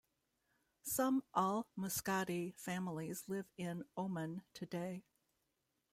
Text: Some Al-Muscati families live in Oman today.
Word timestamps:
Some 0.81 1.21
Al-Muscati 1.35 2.55
families 2.59 3.25
live 3.29 3.45
in 3.55 3.85
Oman 3.95 4.41
today. 4.55 5.03